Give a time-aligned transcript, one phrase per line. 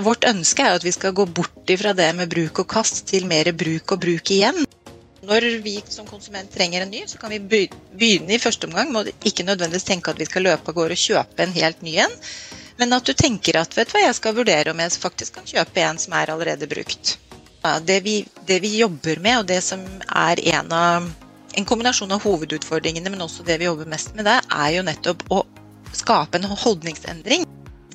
[0.00, 3.26] Vårt ønske er at vi skal gå bort ifra det med bruk og kast til
[3.28, 4.62] mer bruk og bruk igjen.
[5.22, 9.10] Når vi som konsument trenger en ny, så kan vi begynne i første omgang med
[9.10, 11.98] å ikke nødvendigvis tenke at vi skal løpe av gårde og kjøpe en helt ny
[12.06, 12.16] en,
[12.80, 15.52] men at du tenker at vet du hva, jeg skal vurdere om jeg faktisk kan
[15.52, 17.18] kjøpe en som er allerede brukt.
[17.84, 21.10] Det vi, det vi jobber med, og det som er en av
[21.52, 25.26] en kombinasjon av hovedutfordringene, men også det vi jobber mest med, det er jo nettopp
[25.36, 25.44] å
[25.92, 27.44] skape en holdningsendring.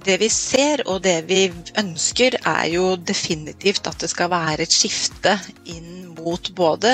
[0.08, 1.50] Det vi ser og det vi
[1.80, 5.34] ønsker, er jo definitivt at det skal være et skifte
[5.68, 6.94] inn mot både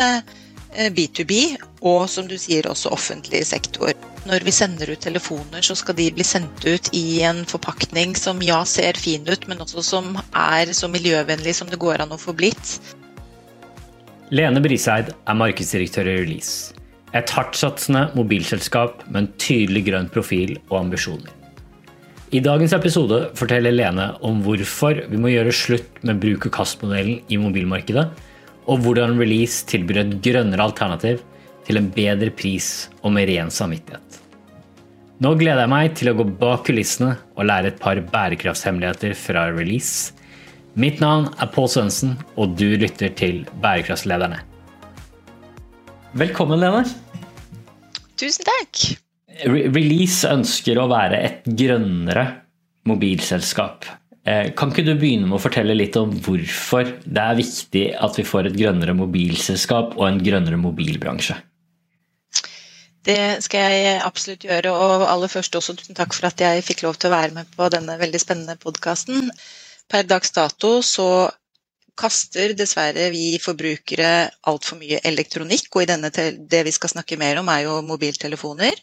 [0.73, 3.91] B2B eh, og som du sier også offentlig sektor.
[4.26, 8.41] Når vi sender ut telefoner, så skal de bli sendt ut i en forpakning som
[8.41, 12.20] ja, ser fin ut, men også som er så miljøvennlig som det går an å
[12.21, 12.80] få blitt.
[14.34, 16.73] Lene Briseid er markedsdirektør i Release.
[17.13, 21.42] Et hardtsatsende mobilselskap med en tydelig grønn profil og ambisjoner.
[22.33, 28.07] I dagens episode forteller Lene om hvorfor vi må gjøre slutt med bruk-og-kast-modellen i mobilmarkedet,
[28.65, 31.21] og hvordan Release tilbyr et grønnere alternativ
[31.67, 34.17] til en bedre pris og med ren samvittighet.
[35.21, 39.45] Nå gleder jeg meg til å gå bak kulissene og lære et par bærekraftshemmeligheter fra
[39.53, 40.18] Release.
[40.73, 44.41] Mitt navn er Pål Svendsen, og du lytter til Bærekraftslederne.
[46.18, 46.81] Velkommen, Lene.
[48.18, 48.87] Tusen takk.
[49.45, 52.26] Release ønsker å være et grønnere
[52.89, 53.87] mobilselskap.
[54.23, 58.20] Eh, kan ikke du begynne med å fortelle litt om hvorfor det er viktig at
[58.20, 61.35] vi får et grønnere mobilselskap og en grønnere mobilbransje?
[63.03, 66.85] Det skal jeg absolutt gjøre, og aller først også tusen takk for at jeg fikk
[66.85, 69.28] lov til å være med på denne veldig spennende podkasten.
[69.91, 71.07] Per dags dato så
[72.00, 77.41] kaster dessverre vi forbrukere altfor mye elektronikk, og i denne, det vi skal snakke mer
[77.44, 78.79] om er jo mobiltelefoner.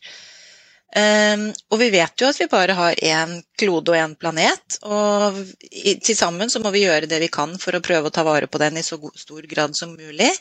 [0.91, 5.39] Um, og vi vet jo at vi bare har én klode og én planet, og
[6.03, 8.49] til sammen så må vi gjøre det vi kan for å prøve å ta vare
[8.51, 10.33] på den i så stor grad som mulig.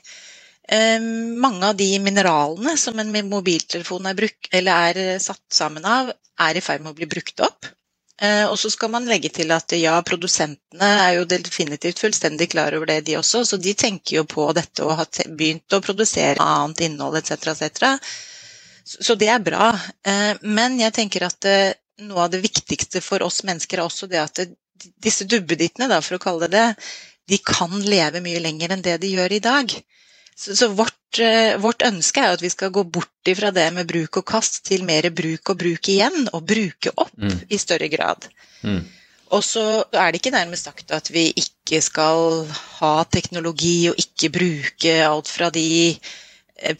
[0.70, 6.10] Um, mange av de mineralene som en mobiltelefon er, bruk, er satt sammen av,
[6.42, 7.70] er i ferd med å bli brukt opp.
[8.20, 12.76] Uh, og så skal man legge til at ja, produsentene er jo definitivt fullstendig klar
[12.76, 13.46] over det, de også.
[13.48, 17.54] Så de tenker jo på dette og har begynt å produsere annet innhold etc.
[17.54, 17.94] etc.
[18.90, 19.70] Så det er bra.
[20.06, 21.76] Eh, men jeg tenker at eh,
[22.08, 24.42] noe av det viktigste for oss mennesker er også det at
[25.04, 26.90] disse dubbedittene, for å kalle det det,
[27.30, 29.76] de kan leve mye lenger enn det de gjør i dag.
[30.34, 33.90] Så, så vårt, eh, vårt, ønske er at vi skal gå bort ifra det med
[33.90, 37.44] bruk og kast til mer bruk og bruk igjen, og bruke opp mm.
[37.52, 38.26] i større grad.
[38.64, 38.82] Mm.
[39.38, 42.48] Og så er det ikke nærmest sagt at vi ikke skal
[42.80, 45.68] ha teknologi og ikke bruke alt fra de
[46.00, 46.29] Eh,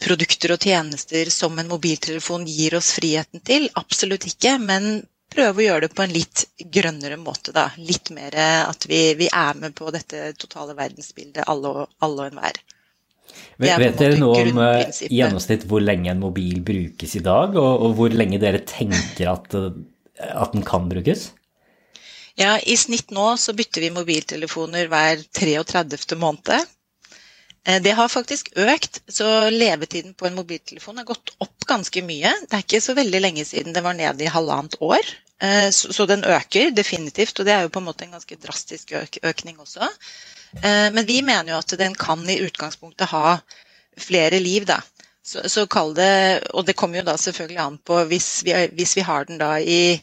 [0.00, 3.68] produkter og tjenester som en mobiltelefon gir oss friheten til.
[3.80, 7.54] Absolutt ikke, men prøve å gjøre det på en litt grønnere måte.
[7.56, 7.68] Da.
[7.78, 8.36] Litt mer
[8.66, 12.60] at vi, vi er med på dette totale verdensbildet, alle og, alle og enhver.
[13.60, 17.98] Vet dere noe om uh, gjennomsnitt hvor lenge en mobil brukes i dag, og, og
[17.98, 21.28] hvor lenge dere tenker at, at den kan brukes?
[22.40, 26.16] Ja, I snitt nå så bytter vi mobiltelefoner hver 33.
[26.18, 26.70] måned.
[27.66, 32.32] Eh, det har faktisk økt, så levetiden på en mobiltelefon har gått opp ganske mye.
[32.46, 35.12] Det er ikke så veldig lenge siden det var nede i halvannet år.
[35.42, 38.94] Eh, så den øker definitivt, og det er jo på en måte en ganske drastisk
[39.22, 39.88] økning også.
[40.62, 43.38] Eh, men vi mener jo at den kan i utgangspunktet ha
[44.00, 44.80] flere liv, da.
[45.22, 48.96] Så, så kall det Og det kommer jo da selvfølgelig an på hvis vi, hvis
[48.96, 50.00] vi har den da i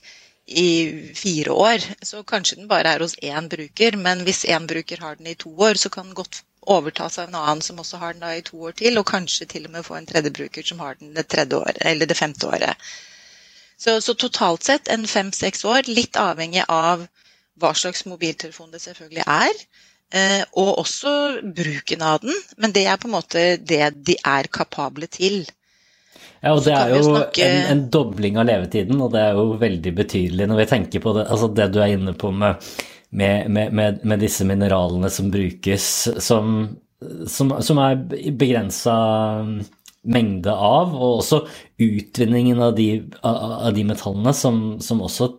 [0.47, 0.69] i
[1.15, 3.97] fire år, så kanskje den bare er hos én bruker.
[3.97, 7.27] Men hvis én bruker har den i to år, så kan den godt overtas av
[7.27, 9.71] en annen som også har den da i to år til, og kanskje til og
[9.75, 11.59] med få en tredje bruker som har den det tredje
[11.91, 12.87] eller det femte året.
[13.77, 17.05] Så, så totalt sett en fem-seks år, litt avhengig av
[17.61, 19.61] hva slags mobiltelefon det selvfølgelig er.
[20.15, 24.47] Eh, og også bruken av den, men det er på en måte det de er
[24.47, 25.43] kapable til.
[26.41, 27.45] Ja, og det er jo snakke...
[27.47, 31.15] en, en, dobling av levetiden, og det er jo veldig betydelig når vi tenker på
[31.17, 32.61] det, altså det du er inne på med
[33.09, 36.75] med, med, med, disse mineralene som brukes, som,
[37.27, 38.01] som, som er
[38.35, 38.95] begrensa
[40.07, 41.41] mengde av, og også
[41.83, 42.89] utvinningen av de,
[43.23, 45.31] av de metallene som, som også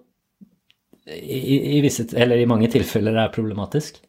[1.08, 4.00] i, i, visse, eller i mange tilfeller er problematisk.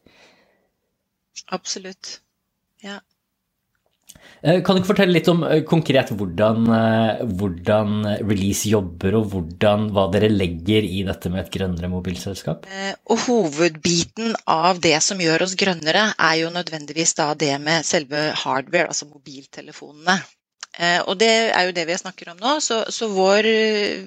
[1.52, 2.18] Absolutt.
[2.84, 2.98] Ja.
[4.40, 9.34] Eh, kan du ikke fortelle litt om eh, konkret hvordan, eh, hvordan, Release jobber, og
[9.34, 12.64] hvordan, hva dere legger i dette med et grønnere mobilselskap?
[13.12, 18.88] Og Hovedbiten av det som gjør oss grønnere, er jo nødvendigvis det med selve hardware,
[18.88, 20.20] altså mobiltelefonene.
[21.10, 22.52] Og det er jo det vi snakker om nå.
[22.62, 23.44] Så, så vår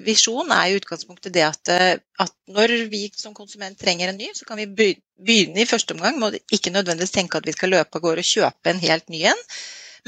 [0.02, 1.70] visjon er i utgangspunktet det at,
[2.24, 6.18] at, når vi som konsument trenger en ny, så kan vi begynne i første omgang
[6.18, 9.12] med å ikke nødvendigvis tenke at vi skal løpe av gårde og kjøpe en helt
[9.12, 9.44] ny en,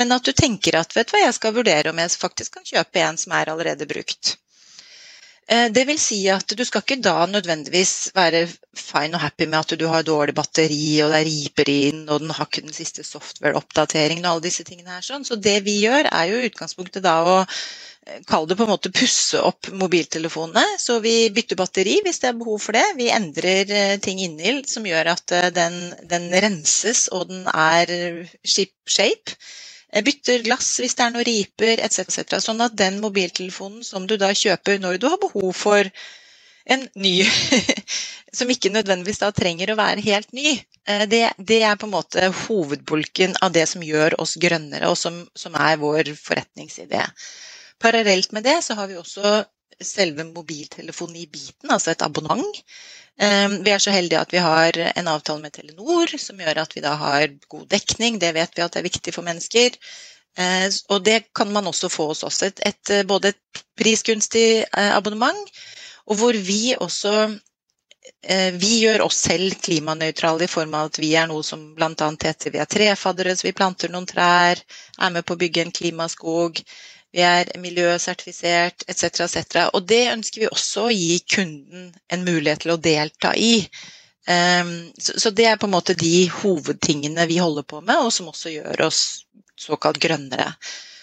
[0.01, 2.67] men at du tenker at vet du hva, jeg skal vurdere om jeg faktisk kan
[2.69, 4.37] kjøpe en som er allerede brukt.
[5.49, 9.61] Eh, det vil si at du skal ikke da nødvendigvis være fine og happy med
[9.61, 13.05] at du har dårlig batteri, og det riper inn, og den har ikke den siste
[13.07, 15.05] software-oppdateringen og alle disse tingene her.
[15.07, 15.27] sånn.
[15.29, 17.85] Så det vi gjør, er jo i utgangspunktet da å kalle
[18.23, 20.63] Kall det på en måte pusse opp mobiltelefonene.
[20.79, 22.85] Så vi bytter batteri hvis det er behov for det.
[22.95, 27.91] Vi endrer eh, ting inni som gjør at den, den renses og den er
[28.47, 29.35] ship shape.
[30.05, 32.37] Bytter glass hvis det er noen riper etc.
[32.43, 35.91] Sånn at den mobiltelefonen som du da kjøper når du har behov for
[36.67, 37.21] en ny,
[38.37, 40.57] som ikke nødvendigvis da trenger å være helt ny,
[40.89, 44.99] eh, det, det, er på en måte hovedbulken av det som gjør oss grønnere, og
[44.99, 47.05] som, som er vår forretningsidé.
[47.83, 49.45] Parallelt med det så har vi også
[49.85, 52.63] selve mobiltelefoni-biten, altså et abonnement.
[53.21, 56.77] Ehm, vi er så heldige at vi har en avtale med Telenor som gjør at
[56.77, 58.19] vi da har god dekning.
[58.21, 59.77] Det vet vi at er viktig for mennesker.
[60.37, 62.43] Ehm, og det kan man også få hos oss.
[62.43, 65.53] Et, et, både et prisgunstig eh, abonnement,
[66.07, 67.15] og hvor vi også
[68.23, 72.11] eh, vi gjør oss selv klimanøytrale i form av at vi er noe som bl.a.
[72.23, 74.61] heter vi er trefaddere, så vi planter noen trær,
[75.01, 76.63] er med på å bygge en klimaskog
[77.17, 79.23] vi er miljøsertifisert etc.
[79.25, 79.61] etc.
[79.73, 83.55] Og det ønsker vi også å gi kunden en mulighet til å delta i.
[84.27, 88.29] Um, så, det er på en måte de hovedtingene vi holder på med, og som
[88.33, 89.01] også gjør oss
[89.57, 90.51] såkalt grønnere.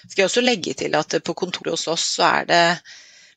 [0.04, 2.64] Skal jeg også legge til at på kontoret hos oss så er det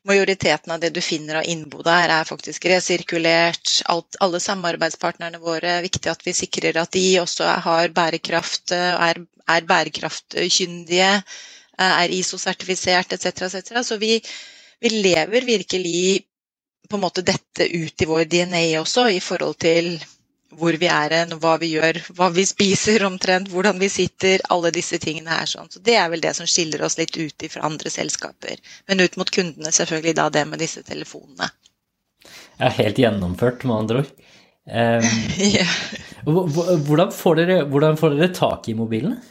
[0.07, 3.79] majoriteten av det du finner av innbo der, er faktisk resirkulert.
[3.91, 9.23] Alt, alle samarbeidspartnerne våre, er viktig at vi sikrer at de også har bærekraft, er,
[9.49, 11.11] er bærekraftkyndige.
[11.77, 13.25] Eh, er ISO-sertifisert etc.
[13.41, 13.83] etc.
[13.83, 14.21] Så vi,
[14.79, 16.21] vi, lever virkelig
[16.89, 19.97] på en måte dette ut i vår DNA også, i forhold til
[20.57, 24.71] hvor vi er hen, hva vi gjør, hva vi spiser omtrent, hvordan vi sitter, alle
[24.73, 25.45] disse tingene her.
[25.45, 25.69] Sånn.
[25.69, 28.57] Så Det er vel det som skiller oss litt ut fra andre selskaper.
[28.87, 31.51] Men ut mot kundene selvfølgelig da det med disse telefonene.
[32.57, 34.15] Ja, helt gjennomført, med andre ord.
[34.67, 35.05] Um,
[35.39, 35.69] yeah.
[36.27, 39.21] hvordan, får dere, hvordan får dere tak i mobilene?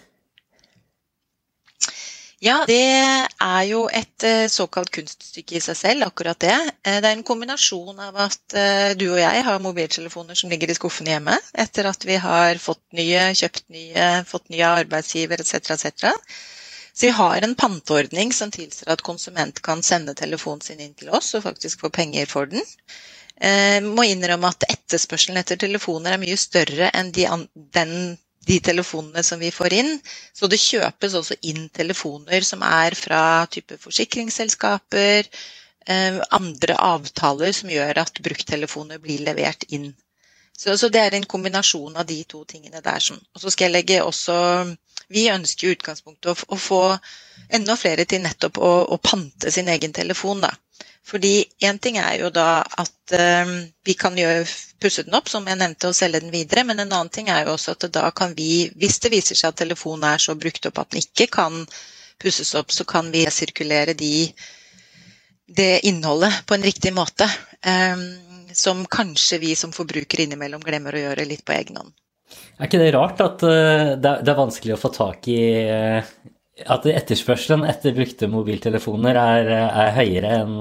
[2.45, 2.77] Ja, det
[3.41, 6.57] er jo et eh, såkalt kunststykke i seg selv, akkurat det.
[6.85, 10.69] Eh, det er en kombinasjon av at eh, du og jeg har mobiltelefoner som ligger
[10.69, 15.73] i skuffene hjemme etter at vi har fått nye, kjøpt nye, fått nye arbeidsgiver etc.
[15.79, 16.13] etc.
[16.93, 21.15] Så vi har en panteordning som tilsier at konsument kan sende telefonen sin inn til
[21.17, 22.61] oss og faktisk få penger for den.
[23.41, 27.27] Jeg må innrømme at etterspørselen etter telefoner er mye større enn de,
[27.77, 27.97] den
[28.47, 29.93] de telefonene som vi får inn.
[30.33, 33.21] Så det kjøpes også inn telefoner som er fra
[33.51, 35.29] type forsikringsselskaper,
[35.87, 39.93] eh, andre avtaler som gjør at bruktelefoner blir levert inn.
[40.57, 43.03] Så, så, det er en kombinasjon av de to tingene der.
[43.03, 44.37] Som, og så skal jeg legge også
[45.13, 46.81] Vi ønsker i utgangspunktet å, å, få
[47.55, 50.41] enda flere til nettopp å, å pante sin egen telefon.
[50.43, 50.51] da.
[51.07, 53.53] Fordi én ting er jo da at um,
[53.87, 54.43] vi kan gjøre,
[54.83, 56.65] pusse den opp, som jeg nevnte, og selge den videre.
[56.67, 59.53] Men en annen ting er jo også at da kan vi, hvis det viser seg
[59.53, 61.63] at telefonen er så brukt opp at den ikke kan
[62.23, 64.27] pusses opp, så kan vi sirkulere de,
[65.47, 67.31] det innholdet på en riktig måte.
[67.63, 68.09] Um,
[68.57, 71.95] som kanskje vi som forbrukere innimellom glemmer å gjøre litt på egen hånd.
[72.57, 75.43] Er ikke det rart at uh, det, er, vanskelig å få tak i
[76.65, 80.55] at etterspørselen etter brukte mobiltelefoner er, er høyere enn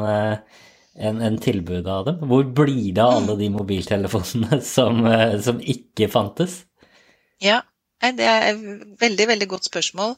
[0.96, 2.24] en, en tilbudet av dem.
[2.30, 5.04] Hvor blir det av alle de mobiltelefonene som,
[5.44, 6.62] som ikke fantes?
[7.44, 7.62] Ja,
[8.02, 8.66] det er et
[9.02, 10.16] veldig, veldig godt spørsmål.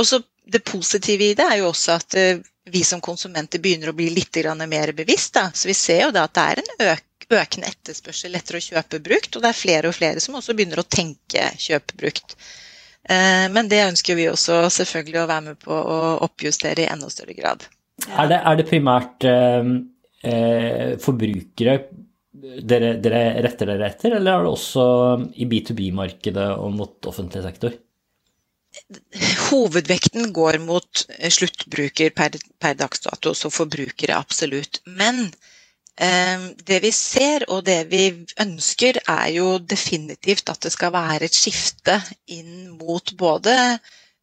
[0.00, 2.38] Også Det positive i det er jo også at eh,
[2.70, 4.36] vi som konsumenter begynner å bli litt
[4.68, 5.34] mer bevisst.
[5.34, 5.50] Da.
[5.52, 9.34] Så vi ser jo da at det er en økende etterspørsel etter å kjøpe brukt,
[9.34, 12.36] og det er flere og flere som også begynner å tenke kjøpe brukt.
[13.08, 17.10] Eh, men det ønsker vi også selvfølgelig å være med på å oppjustere i enda
[17.12, 17.66] større grad.
[18.06, 19.70] Er, det, er, det, primært eh,
[20.26, 21.78] eh forbrukere
[22.36, 24.84] dere, dere, retter dere etter, eller er det også
[25.40, 27.76] i B2B-markedet og mot offentlig sektor?
[29.46, 34.82] Hovedvekten går mot sluttbruker per, per dags dato, så forbrukere absolutt.
[34.84, 35.30] Men
[35.96, 41.36] det vi ser og det vi ønsker, er jo definitivt at det skal være et
[41.36, 41.96] skifte
[42.28, 43.78] inn mot både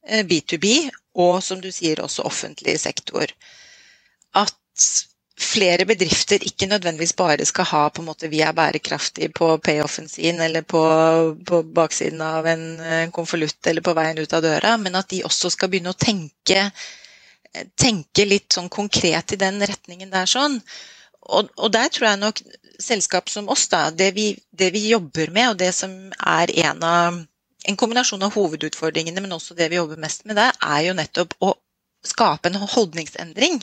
[0.05, 3.25] B2B eh, og, som du sier, også offentlig sektor.
[4.37, 4.53] At
[5.39, 10.07] flere bedrifter ikke nødvendigvis bare skal ha på en måte vi er bærekraftige på payoffen
[10.07, 10.81] sin eller på,
[11.45, 15.49] på baksiden av en konvolutt eller på veien ut av døra, men at de også
[15.49, 16.69] skal begynne å tenke
[17.77, 20.59] tenke litt sånn konkret i den retningen der sånn.
[21.23, 22.41] Og, og der tror jeg nok
[22.83, 26.83] selskap som oss, da, det vi, det vi, jobber med, og det som er en
[26.83, 27.21] av
[27.63, 31.37] en kombinasjon av hovedutfordringene, men også det vi jobber mest med der, er jo nettopp
[31.39, 31.53] å
[32.03, 33.61] skape en holdningsendring.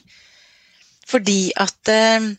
[1.10, 2.30] Fordi at eh,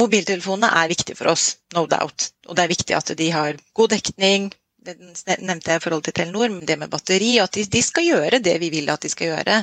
[0.00, 2.32] mobiltelefonene er viktige for oss, no doubt.
[2.48, 4.50] Og det er viktig at de har god dekning,
[4.82, 4.96] det
[5.38, 8.56] nevnte jeg i forhold til Telenor, det med batteri, at de, de, skal gjøre det
[8.62, 9.60] vi vil at de skal gjøre.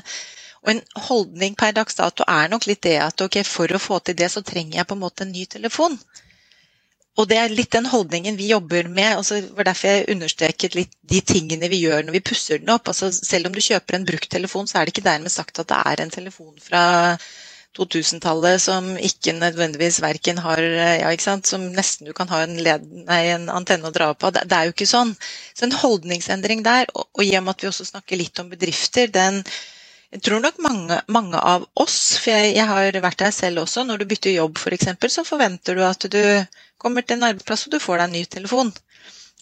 [0.65, 3.99] Og en holdning per dags dato er nok litt det at ok, for å få
[4.03, 5.95] til det, så trenger jeg på en måte en ny telefon.
[7.19, 9.17] Og det er litt den holdningen vi jobber med.
[9.17, 12.71] Altså, det var derfor jeg understreket litt de tingene vi gjør når vi pusser den
[12.71, 12.87] opp.
[12.91, 15.71] Altså, selv om du kjøper en brukt telefon, så er det ikke dermed sagt at
[15.71, 16.83] det er en telefon fra
[17.77, 22.55] 2000-tallet som ikke nødvendigvis verken har ja, ikke sant, Som nesten du kan ha en,
[22.63, 24.37] led, nei, en antenne å dra opp av.
[24.37, 25.11] Det, det, er jo ikke sånn.
[25.53, 28.49] Så en holdningsendring der, og, og i og med at vi også snakker litt om
[28.53, 29.43] bedrifter, den
[30.09, 33.83] jeg tror nok mange, mange av oss, for jeg, jeg, har vært der selv også,
[33.85, 36.21] når du bytter jobb f.eks., for så forventer du at du
[36.81, 38.71] kommer til en arbeidsplass og du får deg en ny telefon.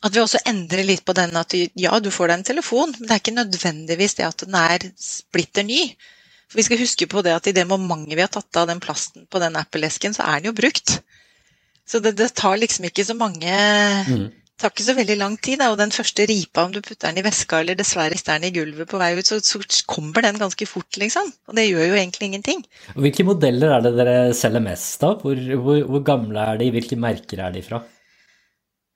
[0.05, 3.07] At vi også endrer litt på den at ja, du får deg en telefon, men
[3.07, 5.79] det er ikke nødvendigvis det at den er splitter ny.
[6.47, 8.83] For vi skal huske på det at i det momentet vi har tatt av den
[8.83, 10.99] plasten på den Apple-esken, så er den jo brukt.
[11.87, 13.55] Så det, det tar liksom ikke så mange
[14.11, 14.27] mm.
[14.57, 15.59] Tar ikke så veldig lang tid.
[15.61, 15.69] Da.
[15.73, 18.53] Og den første ripa, om du putter den i veska eller dessverre rister den i
[18.55, 21.29] gulvet på vei ut, så, så, kommer den ganske fort, liksom.
[21.49, 22.65] Og det gjør jo egentlig ingenting.
[22.97, 25.21] Hvilke modeller er det dere selger mest av?
[25.21, 26.71] Hvor, hvor, hvor, gamle er de?
[26.73, 27.83] Hvilke merker er de fra?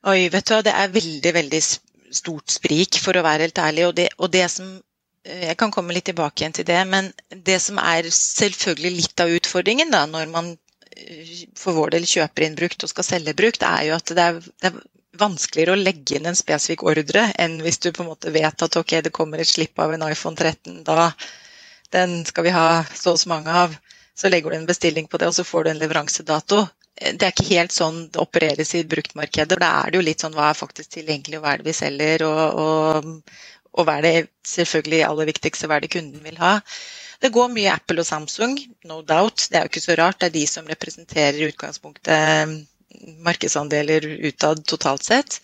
[0.10, 1.66] Oi, vet du hva, det er veldig, veldig
[2.12, 3.92] stort sprik, for å være helt ærlig.
[3.92, 4.72] Og det, og det som
[5.28, 9.24] Eh, jeg kan komme litt tilbake igjen til det, men det som er selvfølgelig litt
[9.24, 10.54] av utfordringen da, når man
[10.96, 14.26] eh, for vår del kjøper inn brukt og skal selge brukt, er jo at det
[14.26, 14.80] er, det er
[15.20, 18.78] vanskeligere å legge inn en spesifikk ordre enn hvis du på en måte vet at
[18.80, 21.12] ok, det kommer et slipp av en iPhone 13, da
[21.92, 23.74] den skal vi ha så og så mange av.
[24.16, 26.62] Så legger du en bestilling på det, og så får du en leveransedato.
[26.96, 29.60] Eh, det er ikke helt sånn det opereres i bruktmarkedet.
[29.60, 31.76] Da er det jo litt sånn hva er faktisk tilgjengelig, og hva er det vi
[31.76, 34.16] selger, og, og, og hva er det
[34.48, 36.58] selvfølgelig aller viktigste, hva er det kunden vil ha.
[37.22, 38.56] Det går mye Apple og Samsung,
[38.90, 39.50] no doubt.
[39.52, 40.22] Det er jo ikke så rart.
[40.22, 42.64] Det er de som representerer utgangspunktet
[43.26, 45.40] markedsandeler utad totalt sett.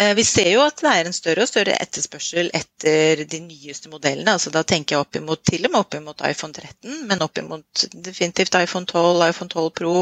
[0.00, 3.90] Eh, vi ser jo at det er en større og større etterspørsel etter de nyeste
[3.92, 4.32] modellene.
[4.38, 7.84] altså Da tenker jeg oppimot, til og med opp imot iPhone 13, men opp imot
[7.92, 9.94] definitivt iPhone 12, iPhone 12 Pro.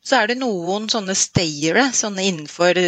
[0.00, 2.80] Så er det noen sånne stayere sånne innenfor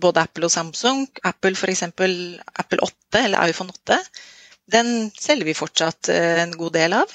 [0.00, 1.04] både Apple og Samsung.
[1.32, 1.84] Apple f.eks.
[1.92, 4.00] Apple 8 eller iPhone 8.
[4.72, 7.12] Den selger vi fortsatt eh, en god del av.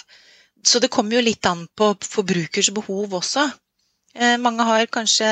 [0.65, 3.49] Så det kommer jo litt an på forbrukers behov også.
[4.15, 5.27] Eh, mange har kanskje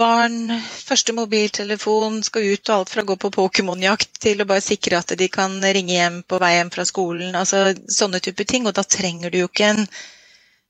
[0.00, 0.52] barn,
[0.86, 5.00] første mobiltelefon, skal ut og alt fra å gå på Pokémon-jakt til å bare sikre
[5.00, 7.34] at de kan ringe hjem på vei hjem fra skolen.
[7.36, 8.68] altså Sånne typer ting.
[8.70, 9.84] Og da trenger du jo ikke en,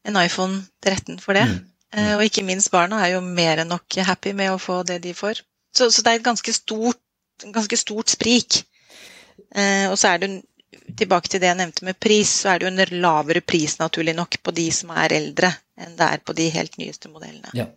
[0.09, 1.47] en iPhone 13 for det.
[1.51, 1.61] Mm.
[1.91, 2.11] Mm.
[2.17, 5.15] Og ikke minst barna er jo mer enn nok happy med å få det de
[5.15, 5.43] får.
[5.75, 7.01] Så, så det er et ganske stort,
[7.45, 8.63] ganske stort sprik.
[9.55, 10.31] Eh, og så er det
[10.97, 14.15] tilbake til det jeg nevnte med pris, så er det jo en lavere pris naturlig
[14.19, 17.53] nok på de som er eldre, enn det er på de helt nyeste modellene.
[17.57, 17.69] Ja.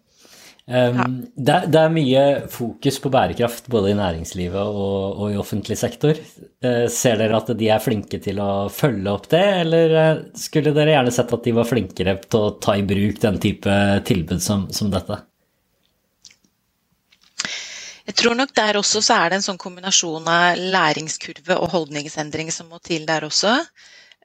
[0.63, 1.05] Um, ja.
[1.35, 6.15] det, det, er mye fokus på bærekraft både i næringslivet og, og, i offentlig sektor.
[6.63, 10.71] Uh, ser dere at de er flinke til å følge opp det, eller uh, skulle
[10.75, 14.39] dere gjerne sett at de var flinkere til å ta i bruk den type tilbud
[14.43, 15.19] som, som dette?
[18.07, 22.49] Jeg tror nok der også så er det en sånn kombinasjon av læringskurve og holdningsendring
[22.51, 23.53] som må til der også.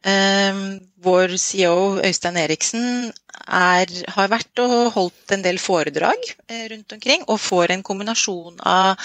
[0.07, 3.13] Um, vår CEO Øystein Eriksen
[3.47, 8.61] er, har vært og holdt en del foredrag eh, rundt omkring, og får en kombinasjon
[8.63, 9.01] av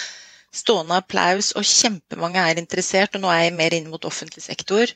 [0.54, 3.16] stående applaus, og kjempemange er interessert.
[3.18, 4.94] Og nå er jeg mer inn mot offentlig sektor.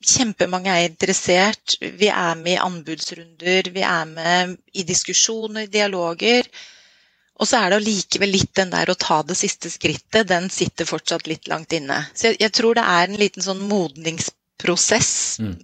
[0.00, 1.76] Kjempemange er interessert.
[1.80, 6.48] Vi er med i anbudsrunder, vi er med i diskusjoner, dialoger.
[7.40, 10.88] Og så er det allikevel litt den der å ta det siste skrittet, den sitter
[10.88, 12.02] fortsatt litt langt inne.
[12.12, 15.12] Så jeg, jeg tror det er en liten sånn modningsprosess.
[15.40, 15.54] Mm.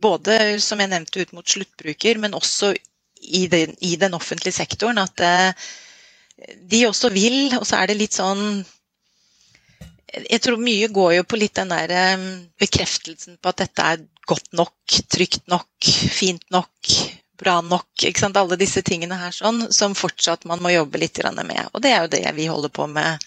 [0.00, 2.72] Både, som jeg nevnte, ut mot sluttbruker, men også
[3.20, 5.00] i den, i den offentlige sektoren.
[5.02, 5.68] At eh,
[6.70, 8.64] de også vil, og så er det litt sånn
[10.08, 12.28] Jeg tror mye går jo på litt den der eh,
[12.62, 15.68] bekreftelsen på at dette er godt nok, trygt nok,
[16.14, 16.92] fint nok,
[17.38, 17.88] bra nok.
[18.02, 21.70] ikke sant, Alle disse tingene her sånn, som fortsatt man må jobbe litt med.
[21.72, 23.24] Og det er jo det vi holder på med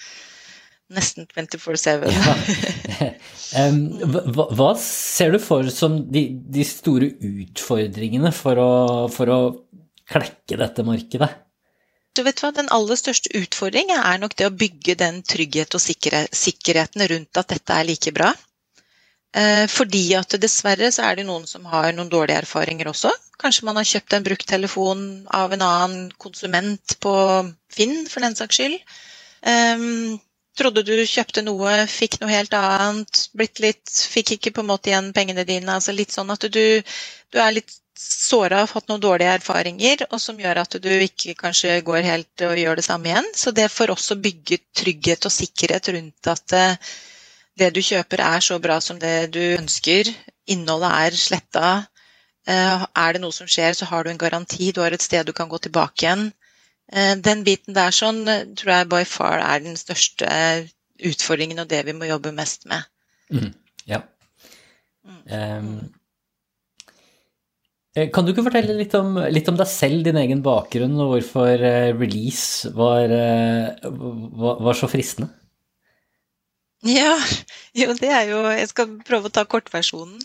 [0.92, 2.08] nesten 24-7.
[2.12, 3.12] Ja.
[4.36, 8.74] hva, hva, ser du for som de, de store utfordringene for å,
[9.14, 9.40] for å,
[10.12, 11.30] klekke dette markedet?
[12.12, 15.84] Du vet hva, Den aller største utfordringen er nok det å bygge den trygghet og
[15.86, 18.34] sikkerheten rundt at dette er like bra.
[19.32, 23.14] Eh, fordi at dessverre så er det noen som har noen dårlige erfaringer også.
[23.42, 27.14] Kanskje man har kjøpt en brukt telefon av en annen konsument på
[27.74, 28.78] Finn, for den saks skyld.
[29.42, 30.20] Um,
[30.58, 34.92] trodde du kjøpte noe, fikk noe helt annet, blitt litt Fikk ikke på en måte
[34.92, 35.74] igjen pengene dine.
[35.74, 40.40] altså Litt sånn at du, du er litt såra fått noen dårlige erfaringer, og som
[40.40, 43.30] gjør at du ikke kanskje går helt og gjør det samme igjen.
[43.38, 46.92] Så det for oss å bygge trygghet og sikkerhet rundt at uh,
[47.60, 50.10] det du kjøper er så bra som det du ønsker,
[50.52, 51.91] innholdet er sletta, eh,
[52.50, 55.34] er det noe som skjer, så har du en garanti, du har et sted du
[55.34, 56.32] kan gå tilbake igjen.
[56.92, 60.28] Eh, den biten der sånn eh, tror jeg by far er den største
[61.08, 62.84] utfordringen og det vi må jobbe mest med.
[63.32, 63.54] Mm,
[63.88, 64.02] ja.
[65.32, 65.70] Um,
[67.96, 71.64] kan du ikke fortelle litt om, litt om, deg selv, din egen bakgrunn, og hvorfor
[71.98, 75.32] release var, var, var så fristende?
[76.88, 77.16] Ja,
[77.82, 80.20] jo det er jo Jeg skal prøve å ta kortversjonen.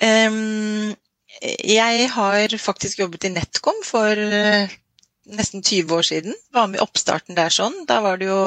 [0.00, 0.94] Um,
[1.40, 4.72] jeg har faktisk jobbet i NetCom for uh,
[5.30, 6.34] nesten 20 år siden.
[6.52, 7.84] Var med i oppstarten der sånn.
[7.88, 8.40] Da var det jo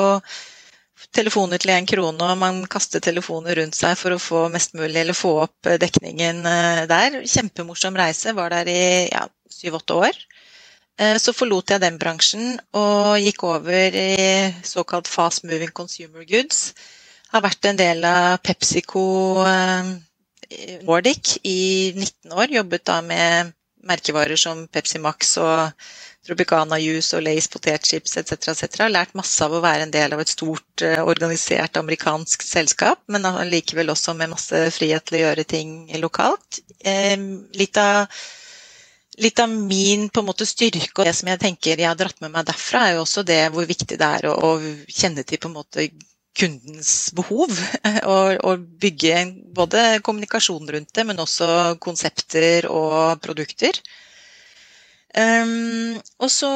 [1.14, 4.96] telefoner til én krone, og man kastet telefoner rundt seg for å få mest mulig,
[5.02, 7.22] eller få opp eh, dekningen uh, der.
[7.24, 8.36] Kjempemorsom reise.
[8.38, 10.26] Var der i ja, syv-åtte år.
[11.18, 16.68] Så forlot jeg den bransjen og gikk over i såkalt fast moving consumer goods
[17.34, 19.04] har vært en del av PepsiCo
[19.48, 19.94] eh,
[20.88, 22.56] Nordic i 19 år.
[22.60, 25.72] Jobbet da med merkevarer som Pepsi Max og
[26.24, 28.54] Tropicana Juice og Lace potetchips etc.
[28.54, 28.86] etc.
[28.92, 33.28] Lært masse av å være en del av et stort, eh, organisert amerikansk selskap, men
[33.50, 36.62] likevel også med masse frihet til å gjøre ting lokalt.
[36.80, 37.18] Eh,
[37.60, 38.08] litt av,
[39.20, 42.48] litt av min måte styrke og det som jeg tenker jeg har dratt med meg
[42.48, 45.60] derfra, er jo også det hvor viktig det er å, å kjenne til på en
[45.60, 45.90] måte
[46.38, 47.54] kundens behov.
[48.04, 49.20] Og, og, bygge
[49.56, 51.48] både kommunikasjon rundt det, men også
[51.84, 53.78] konsepter og produkter.
[55.14, 56.50] Um, og så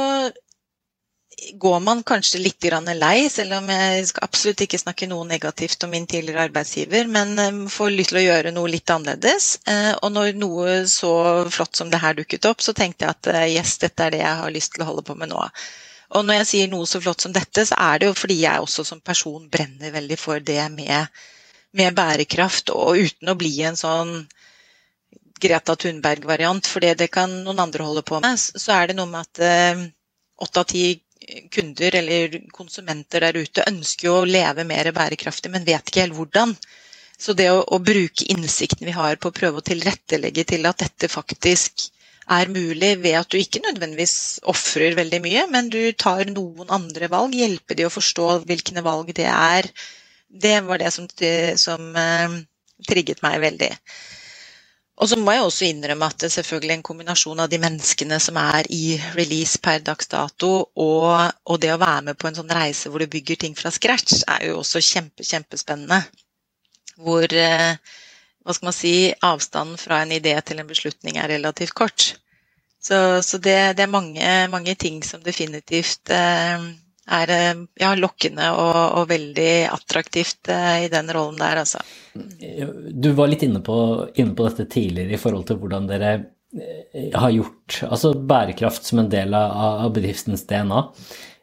[1.53, 2.65] går man kanskje litt
[2.97, 7.37] lei, selv om jeg skal absolutt ikke snakke noe negativt om min tidligere arbeidsgiver, men
[7.37, 9.59] um, får lyst til å gjøre noe litt annerledes.
[9.69, 11.13] Uh, og når noe så
[11.53, 14.23] flott som det her dukket opp, så tenkte jeg at uh, yes, dette er det
[14.23, 15.45] jeg har lyst til å holde på med nå.
[16.15, 18.63] Og når jeg sier noe så flott som dette, så er det jo fordi jeg
[18.63, 21.09] også som person brenner veldig for det med,
[21.75, 24.21] med bærekraft, og uten å bli en sånn
[25.37, 29.27] Greta Thunberg-variant, for det kan noen andre holde på med, så er det noe med
[29.27, 29.83] at eh,
[30.41, 30.85] åtte av ti
[31.51, 36.17] kunder eller konsumenter der ute ønsker jo å leve mer bærekraftig, men vet ikke helt
[36.17, 36.55] hvordan.
[37.17, 40.83] Så det å, å bruke innsikten vi har på å prøve å tilrettelegge til at
[40.85, 41.89] dette faktisk
[42.27, 47.09] er mulig ved at du ikke nødvendigvis ofrer veldig mye, men du tar noen andre
[47.11, 49.69] valg, hjelper de å forstå hvilke valg det er.
[50.27, 51.07] Det var det som,
[51.61, 52.37] som uh,
[52.87, 53.71] trigget meg veldig.
[54.97, 58.17] Og så må jeg også innrømme at det selvfølgelig er en kombinasjon av de menneskene
[58.23, 61.11] som er i release per dags dato, og,
[61.45, 64.23] og, det å være med på en sånn reise hvor du bygger ting fra scratch,
[64.25, 66.01] er jo også kjempe, kjempespennende.
[66.97, 68.01] Hvor uh,
[68.47, 68.95] hva skal man si,
[69.27, 72.13] avstanden fra en idé til en beslutning er relativt kort.
[72.79, 76.67] Så, så det, det, er mange, mange, ting som definitivt eh,
[77.17, 81.83] er eh, ja, lokkende og, og, veldig attraktivt eh, i den rollen der, altså.
[82.15, 83.77] Du var litt inne på,
[84.15, 86.15] inne på dette tidligere i forhold til hvordan dere
[87.13, 89.51] har gjort altså bærekraft som en del av,
[89.83, 90.85] av bedriftens DNA.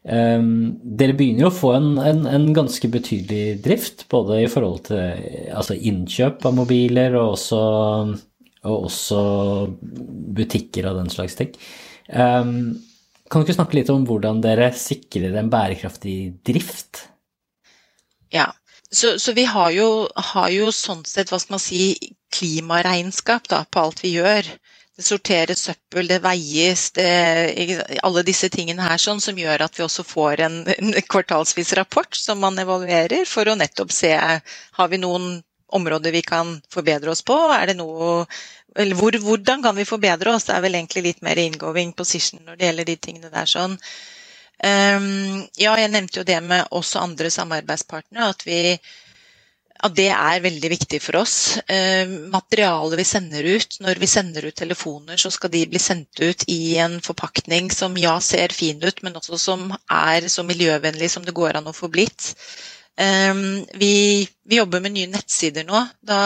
[0.04, 4.82] Um, dere begynner jo å få en, en, en, ganske betydelig drift, både i forhold
[4.90, 7.60] til altså innkjøp av mobiler og også,
[8.68, 9.22] og også,
[10.36, 11.56] butikker og den slags ting.
[12.12, 12.76] Um,
[13.32, 17.06] kan du ikke snakke litt om hvordan dere sikrer en bærekraftig drift?
[18.34, 18.50] Ja,
[18.92, 19.88] så, så vi har jo,
[20.34, 21.94] har jo, sånn sett, hva skal man si,
[22.34, 24.52] klimaregnskap da, på alt vi gjør
[24.94, 27.06] det sorteres søppel, det veies, det,
[28.06, 32.14] alle disse tingene her sånn, som gjør at vi også får en, en, kvartalsvis rapport
[32.14, 35.40] som man evaluerer for å nettopp se har vi noen
[35.74, 37.36] områder vi kan forbedre oss på.
[37.74, 38.26] Noe,
[38.94, 40.46] hvor, hvordan kan vi forbedre oss?
[40.46, 43.50] Det er vel egentlig litt mer ingoing position når det gjelder de tingene der.
[43.50, 43.74] sånn.
[44.64, 48.76] Um, ja, jeg nevnte jo det med også andre samarbeidspartnere, at vi
[49.84, 51.36] at det er veldig viktig for oss.
[51.68, 56.22] Eh, materialet vi sender ut, når vi sender ut telefoner, så skal de bli sendt
[56.24, 61.10] ut i en forpakning som ja, ser fin ut, men også som er så miljøvennlig
[61.12, 62.32] som det går an å få blitt.
[62.96, 63.34] Eh,
[63.80, 63.94] vi,
[64.48, 65.84] vi jobber med nye nettsider nå.
[66.00, 66.20] Da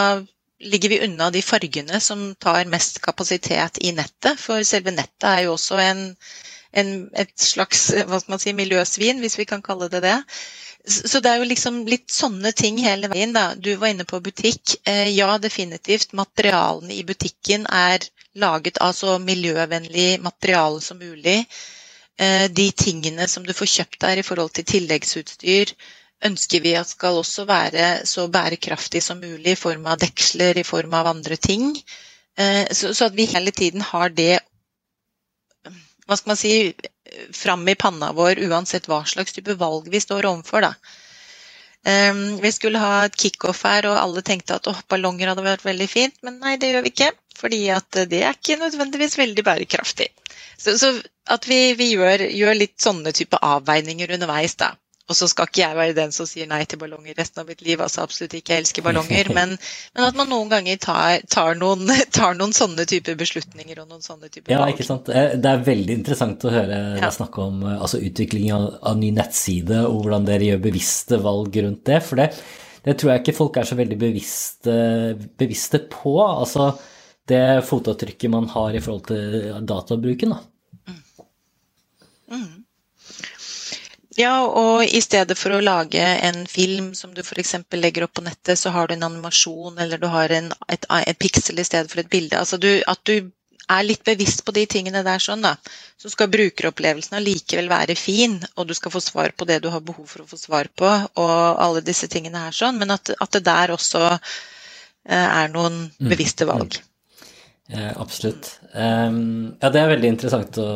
[0.59, 5.43] ligger vi unna de fargene som tar mest kapasitet i nettet, for selve nettet er
[5.47, 6.01] jo også en,
[6.79, 10.17] en, et slags si, miljøsvin, hvis vi kan kalle det det.
[10.89, 13.53] Så det er jo liksom litt sånne ting hele veien, da.
[13.55, 14.75] Du var inne på butikk.
[14.87, 16.13] Eh, ja, definitivt.
[16.17, 18.05] Materialene i butikken er
[18.39, 21.43] laget av så miljøvennlig materiale som mulig.
[22.19, 25.73] Eh, de tingene som du får kjøpt der i forhold til tilleggsutstyr,
[26.27, 30.67] ønsker vi at skal også være så bærekraftig som mulig i form av deksler, i
[30.67, 31.71] form av andre ting.
[32.37, 34.39] Eh, så, at vi hele tiden har det
[36.09, 36.51] hva skal man si,
[37.35, 40.65] fram i panna vår uansett hva slags type valg vi står overfor.
[40.67, 40.73] Da.
[41.87, 45.65] Um, vi skulle ha et kickoff her, og alle tenkte at oh, ballonger hadde vært
[45.67, 47.11] veldig fint, men nei, det gjør vi ikke.
[47.39, 50.09] Fordi at det er ikke nødvendigvis veldig bærekraftig.
[50.59, 50.91] Så, så
[51.31, 54.73] at vi, vi gjør, gjør, litt sånne type avveininger underveis, da.
[55.09, 57.63] Og så skal ikke jeg være den som sier nei til ballonger resten av mitt
[57.65, 57.81] liv.
[57.81, 59.31] altså Absolutt ikke, jeg elsker ballonger.
[59.39, 59.55] Men,
[59.95, 64.03] men at man noen ganger tar, tar, noen, tar, noen, sånne typer beslutninger og noen
[64.05, 64.69] sånne typer valg.
[64.69, 65.09] Ja, ikke sant.
[65.09, 68.99] Eh, det er veldig interessant å høre deg snakke om eh, altså, utvikling av, av,
[68.99, 71.99] ny nettside og hvordan dere gjør bevisste valg rundt det.
[72.05, 72.29] For det,
[72.85, 74.77] det tror jeg ikke folk er så veldig bevisste,
[75.39, 76.15] bevisste på.
[76.27, 76.71] Altså
[77.29, 80.33] det fotavtrykket man har i forhold til databruken.
[80.33, 80.39] da.
[80.89, 81.03] Mm.
[82.29, 82.58] Mm.
[84.19, 87.55] Ja, og i stedet for å lage en film som du f.eks.
[87.79, 91.19] legger opp på nettet, så har du en animasjon eller du har en, et, et
[91.19, 92.35] piksel i stedet for et bilde.
[92.35, 93.29] Altså du, at du
[93.69, 95.53] er litt bevisst på de tingene der sånn, da.
[95.99, 99.85] Så skal brukeropplevelsen allikevel være fin, og du skal få svar på det du har
[99.85, 100.89] behov for å få svar på,
[101.21, 102.79] og alle disse tingene her sånn.
[102.81, 106.11] Men at, at det der også eh, er noen mm.
[106.11, 106.79] bevisste valg.
[106.81, 106.87] Mm.
[107.69, 108.55] Eh, absolutt.
[108.73, 110.69] Ja, det er veldig interessant å,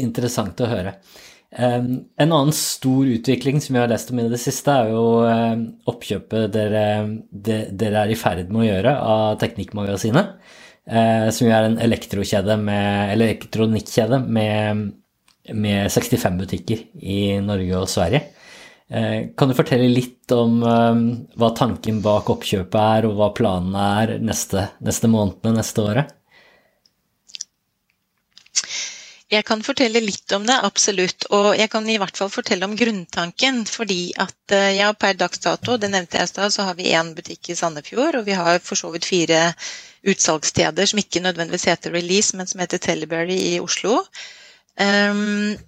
[0.00, 0.94] interessant å høre.
[1.48, 5.04] En annen stor utvikling som vi har lest om i det siste, er jo
[5.88, 6.82] oppkjøpet dere,
[7.32, 10.34] dere er i ferd med å gjøre av Teknikkmagasinet.
[10.88, 14.84] Eh, som jo er en elektrokjede med, elektronikkjede med,
[15.52, 18.22] med 65 butikker i Norge og Sverige.
[18.88, 24.14] Eh, kan du fortelle litt om hva tanken bak oppkjøpet er, og hva planene er
[24.24, 26.17] neste, neste månedene, neste året?
[29.28, 31.26] Jeg kan fortelle litt om det, absolutt.
[31.36, 33.60] Og jeg kan i hvert fall fortelle om grunntanken.
[33.68, 36.88] Fordi at eh, ja, per dags dato, det nevnte jeg i stad, så har vi
[36.96, 38.22] én butikk i Sandefjord.
[38.22, 39.52] Og vi har for så vidt fire
[40.08, 43.98] utsalgssteder som ikke nødvendigvis heter Release, men som heter Teleberry i Oslo.
[44.80, 45.58] Um,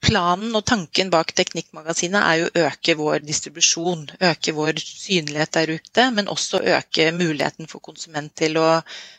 [0.00, 5.72] planen og tanken bak Teknikkmagasinet er jo å øke vår distribusjon, øke vår synlighet der
[5.76, 8.68] ute, men også øke muligheten for konsument til å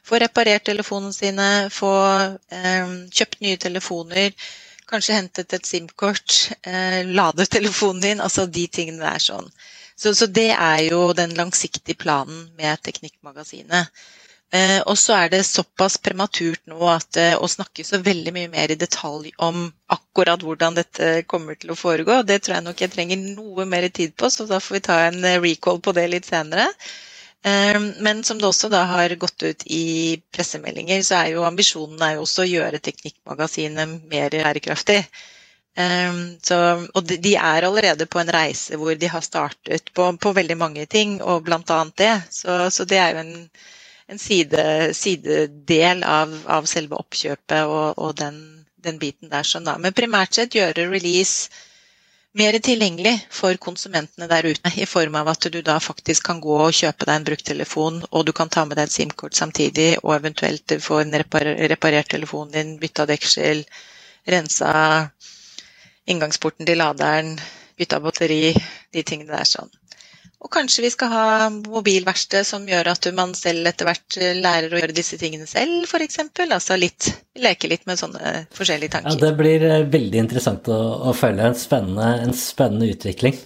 [0.08, 1.92] få reparert telefonene sine, få
[2.58, 4.34] eh, kjøpt nye telefoner,
[4.92, 9.48] kanskje hentet et SIM-kort, eh, lade telefonen din, altså de tingene der sånn.
[10.02, 13.92] Så, så det er jo den langsiktige planen med Teknikkmagasinet.
[14.52, 18.50] Eh, og så er det såpass prematurt nå at eh, å snakke så veldig mye
[18.52, 22.84] mer i detalj om akkurat hvordan dette kommer til å foregå, det tror jeg nok
[22.84, 25.96] jeg trenger noe mer tid på, så da får vi ta en eh, recall på
[25.96, 26.68] det litt senere.
[27.42, 32.20] Men som det også da har gått ut i pressemeldinger, så er jo ambisjonen er
[32.20, 35.00] jo også å gjøre Teknikkmagasinet mer bærekraftig.
[36.94, 40.86] Og de er allerede på en reise hvor de har startet på, på veldig mange
[40.86, 42.14] ting, og blant annet det.
[42.30, 43.34] Så, så det er jo en
[44.12, 44.64] en side,
[44.98, 48.40] sidedel av, av, selve oppkjøpet og, og den,
[48.84, 49.48] den, biten der.
[49.48, 49.70] Sånn.
[49.80, 51.48] Men primært sett gjøre release
[52.40, 56.58] mer tilgjengelig for konsumentene der ute, i form av at du da faktisk kan gå
[56.64, 60.16] og kjøpe deg en bruktelefon, og du kan ta med deg et SIM-kort samtidig, og
[60.18, 63.66] eventuelt få en reparert telefon din, bytta deksel,
[64.32, 64.72] rensa
[66.12, 67.36] inngangsporten til laderen,
[67.80, 68.54] bytta batteri,
[68.96, 69.72] de tingene der sånn.
[70.42, 74.74] Og kanskje vi skal ha mobilverksted som gjør at man selv etter hvert eh, lærer
[74.74, 76.18] å gjøre disse tingene selv, f.eks.
[76.48, 79.14] Altså litt, leke litt med sånne forskjellige tanker.
[79.14, 80.80] Ja, Det blir eh, veldig interessant å,
[81.12, 81.52] å følge.
[81.52, 83.38] En spennende, en spennende utvikling.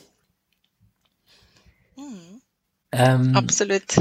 [2.00, 2.40] Mm.
[2.96, 3.98] Um, Absolutt.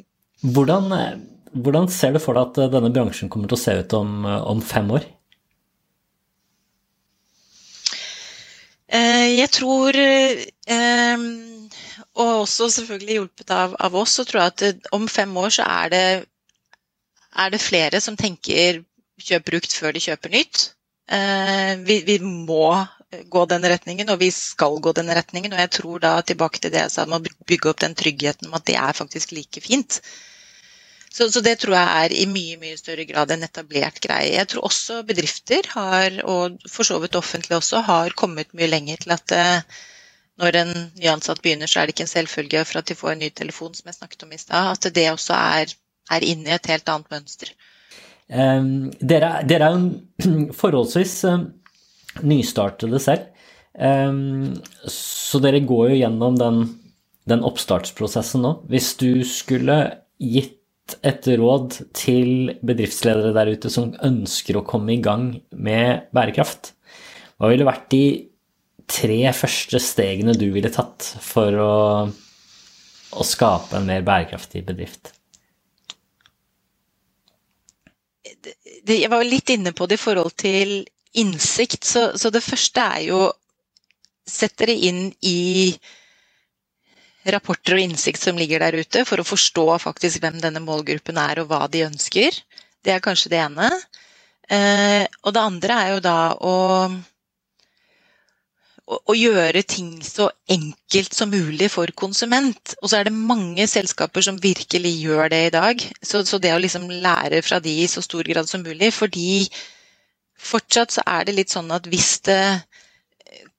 [0.54, 1.18] hvordan, eh,
[1.50, 4.22] hvordan, ser du for deg at denne bransjen kommer til å se ut om,
[4.54, 5.10] om fem år?
[8.96, 11.22] Jeg tror uh,
[12.14, 15.54] og også selvfølgelig hjulpet av, av, oss, så tror jeg at det, om fem år
[15.58, 16.04] så er det,
[17.44, 18.82] er det, flere som tenker
[19.22, 20.68] kjøp brukt før de kjøper nytt.
[21.12, 22.68] Eh, vi, vi, må
[23.32, 25.54] gå den retningen, og vi skal gå den retningen.
[25.54, 28.50] Og jeg tror da tilbake til det jeg sa om å bygge opp den tryggheten
[28.50, 30.00] om at det er faktisk like fint.
[31.16, 34.34] Så, så, det tror jeg er i mye mye større grad en etablert greie.
[34.34, 39.00] Jeg tror også bedrifter har, og for så vidt offentlig også, har kommet mye lenger
[39.04, 39.78] til at eh,
[40.40, 43.22] når en nyansatt begynner, så er det ikke en selvfølge for at de får en
[43.24, 45.72] ny telefon, som jeg snakket om i stad, at det også er,
[46.12, 47.52] er inne i et helt annet mønster.
[48.26, 51.46] Um, dere, dere, er jo forholdsvis um,
[52.26, 53.30] nystartede selv.
[53.76, 54.56] Um,
[54.90, 56.62] så dere går jo gjennom den,
[57.28, 58.54] den oppstartsprosessen nå.
[58.72, 59.80] Hvis du skulle
[60.20, 60.54] gitt
[61.06, 66.74] et råd til bedriftsledere der ute som ønsker å komme i gang med bærekraft,
[67.36, 68.04] hva ville vært de
[68.86, 75.12] tre første stegene du ville tatt for å, å skape en mer bærekraftig bedrift?
[78.86, 80.78] Jeg var litt inne på det i forhold til
[81.18, 81.82] innsikt.
[81.84, 83.26] Så, så det første er jo
[84.26, 85.70] Sett dere inn i
[87.30, 91.38] rapporter og innsikt som ligger der ute, for å forstå faktisk hvem denne målgruppen er
[91.38, 92.34] og hva de ønsker.
[92.82, 93.68] Det er kanskje det ene.
[94.50, 96.56] Eh, og det andre er jo da å
[98.86, 102.76] å, gjøre ting så enkelt som mulig for konsument.
[102.80, 105.86] Og så er det mange selskaper som virkelig gjør det i dag.
[106.02, 108.92] Så, så, det å liksom lære fra de i så stor grad som mulig.
[108.94, 109.46] Fordi
[110.38, 112.42] fortsatt så er det litt sånn at hvis det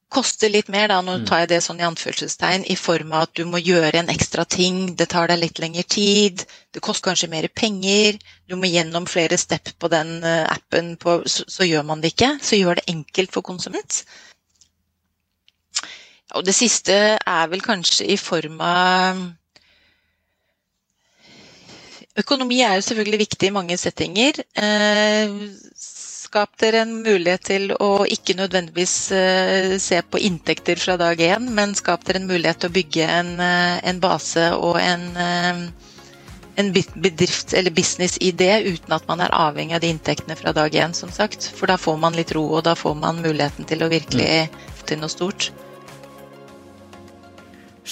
[0.08, 1.26] koster litt mer, da, nå mm.
[1.28, 4.46] tar jeg det sånn i anførselstegn, i form av at du må gjøre en ekstra
[4.48, 8.16] ting, det tar deg litt lengre tid, det koster kanskje mer penger,
[8.48, 12.14] du må gjennom flere step på den eh, appen, på, så, så, gjør man det
[12.16, 12.38] ikke.
[12.40, 14.00] Så gjør det enkelt for konsument.
[16.36, 19.22] Og det siste er vel kanskje i form av
[22.18, 24.40] Økonomi er jo selvfølgelig viktig i mange settinger.
[24.58, 25.34] Eh,
[25.78, 31.46] skap dere en mulighet til å ikke nødvendigvis eh, se på inntekter fra dag én,
[31.60, 35.06] men skap dere en mulighet til å bygge en, eh, en base og en,
[36.58, 40.98] en bedrift- eller businessidé uten at man er avhengig av de inntektene fra dag én,
[40.98, 41.52] som sagt.
[41.54, 44.48] For da får man litt ro, og da får man muligheten til å virkelig
[44.82, 45.52] få til noe stort.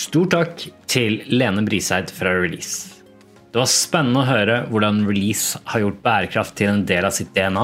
[0.05, 3.01] Stor takk til Lene Briseid fra Release.
[3.49, 7.31] Det var spennende å høre hvordan Release har gjort bærekraft til en del av sitt
[7.33, 7.63] DNA,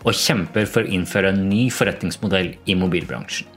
[0.00, 3.48] og kjemper for å innføre en ny forretningsmodell i mobilbransjen.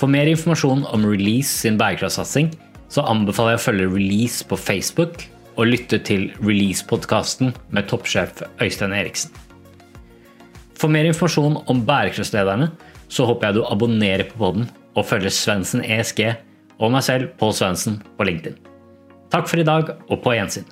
[0.00, 2.48] For mer informasjon om Release sin bærekraftsatsing,
[2.88, 5.26] så anbefaler jeg å følge Release på Facebook
[5.58, 9.34] og lytte til Release-podkasten med toppsjef Øystein Eriksen.
[10.80, 12.72] For mer informasjon om bærekraftslederne,
[13.12, 16.24] så håper jeg du abonnerer på podden og følger Svendsen ESG
[16.78, 18.58] og meg selv, Pål Svendsen, på LinkedIn.
[19.32, 20.66] Takk for i dag, og på gjensyn.